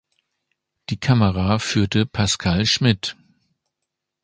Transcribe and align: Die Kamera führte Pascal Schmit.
Die 0.89 0.99
Kamera 0.99 1.59
führte 1.59 2.07
Pascal 2.07 2.65
Schmit. 2.65 3.15